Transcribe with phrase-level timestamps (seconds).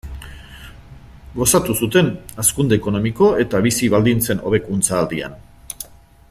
[1.35, 2.09] Gozatu zuten
[2.43, 5.39] hazkunde ekonomiko eta bizi-baldintzen hobekuntza aldian.